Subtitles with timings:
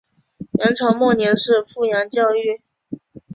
[0.57, 2.59] 元朝末年是富阳教谕。